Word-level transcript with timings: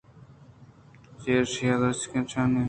چرایشی 1.21 1.63
ءَ 1.71 1.71
آ 1.73 1.81
درٛچکانی 1.81 2.29
شاہاں 2.31 2.47
مان 2.47 2.51
اڑ 2.53 2.57
یت 2.57 2.59